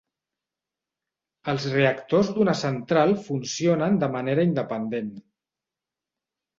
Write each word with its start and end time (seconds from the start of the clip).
Els 1.53 1.67
reactors 1.75 2.33
d'una 2.39 2.57
central 2.63 3.15
funcionen 3.29 4.03
de 4.07 4.13
manera 4.19 4.51
independent. 4.53 5.17